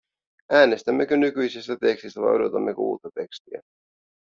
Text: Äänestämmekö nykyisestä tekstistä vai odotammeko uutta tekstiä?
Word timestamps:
Äänestämmekö 0.51 1.17
nykyisestä 1.17 1.77
tekstistä 1.81 2.21
vai 2.21 2.31
odotammeko 2.35 2.81
uutta 2.81 3.09
tekstiä? 3.15 3.61